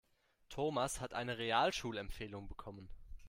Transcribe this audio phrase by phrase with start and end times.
[0.49, 2.89] Thomas hat eine Realschulempfehlung bekommen.